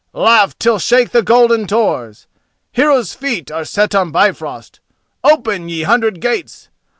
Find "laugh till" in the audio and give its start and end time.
0.13-0.79